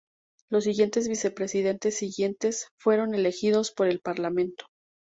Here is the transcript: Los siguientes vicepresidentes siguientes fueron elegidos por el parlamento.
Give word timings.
Los 0.49 0.63
siguientes 0.63 1.07
vicepresidentes 1.07 1.95
siguientes 1.95 2.69
fueron 2.79 3.13
elegidos 3.13 3.71
por 3.71 3.85
el 3.87 3.99
parlamento. 3.99 4.65